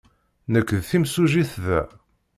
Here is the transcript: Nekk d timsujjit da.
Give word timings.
Nekk 0.51 0.69
d 0.79 0.81
timsujjit 0.89 1.51
da. 1.65 1.81